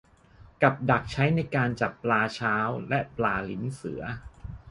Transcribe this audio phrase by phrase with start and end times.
[0.63, 2.55] กับดักใช้ในการจับปลาเช้า
[2.89, 4.01] และ ปลาลิ้นเสือ